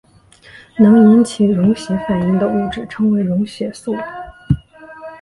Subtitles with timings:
[0.79, 3.95] 能引起溶血反应的物质称为溶血素。